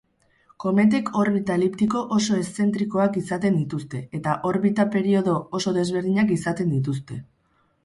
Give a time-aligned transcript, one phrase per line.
[0.63, 7.23] Kometek orbita eliptiko oso eszentrikoak izaten dituzte, eta orbita-periodo oso desberdinak izaten dituzte.